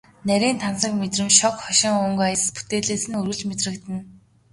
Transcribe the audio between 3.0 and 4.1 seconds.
нь үргэлж мэдрэгдэнэ.